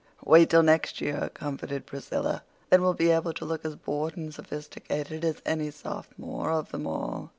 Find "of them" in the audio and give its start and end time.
6.49-6.87